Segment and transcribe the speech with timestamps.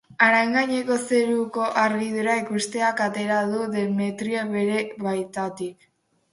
[0.25, 5.91] Haran gaineko zeruko argidura ikusteak atera du Demetrio bere baitatik.